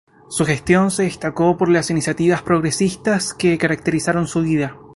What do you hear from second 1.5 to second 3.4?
por las iniciativas progresistas